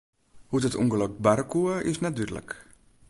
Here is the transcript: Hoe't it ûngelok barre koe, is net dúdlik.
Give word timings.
Hoe't 0.49 0.67
it 0.69 0.77
ûngelok 0.81 1.13
barre 1.23 1.45
koe, 1.51 1.73
is 1.89 2.01
net 2.03 2.15
dúdlik. 2.17 2.49